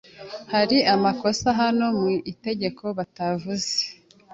Hari 0.53 0.77
amakosa 0.93 1.47
hano 1.61 1.85
mu 1.99 2.09
itegeko 2.31 2.83
batavuze 2.97 3.75